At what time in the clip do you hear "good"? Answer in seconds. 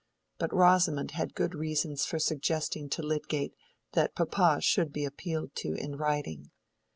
1.35-1.53